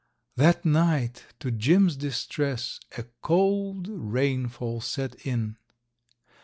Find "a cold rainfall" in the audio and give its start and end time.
2.97-4.81